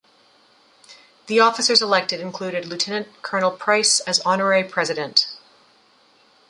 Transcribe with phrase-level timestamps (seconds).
[1.27, 5.27] The officers elected included Lieutenant-Colonel Price as honorary president.